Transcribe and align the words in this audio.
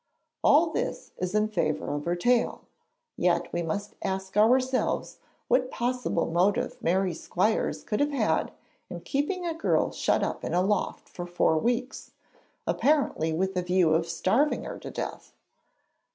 All 0.43 0.71
this 0.71 1.11
is 1.19 1.35
in 1.35 1.47
favour 1.47 1.93
of 1.93 2.05
her 2.05 2.15
tale. 2.15 2.61
Yet 3.17 3.53
we 3.53 3.61
must 3.61 3.93
ask 4.01 4.35
ourselves 4.35 5.19
what 5.47 5.69
possible 5.69 6.25
motive 6.25 6.81
Mary 6.81 7.13
Squires 7.13 7.83
could 7.83 7.99
have 7.99 8.09
had 8.09 8.51
in 8.89 9.01
keeping 9.01 9.45
a 9.45 9.53
girl 9.53 9.91
shut 9.91 10.23
up 10.23 10.43
in 10.43 10.55
a 10.55 10.63
loft 10.63 11.07
for 11.07 11.27
four 11.27 11.55
weeks, 11.59 12.13
apparently 12.65 13.31
with 13.31 13.55
a 13.55 13.61
view 13.61 13.93
of 13.93 14.07
starving 14.09 14.63
her 14.63 14.79
to 14.79 14.89
death? 14.89 15.33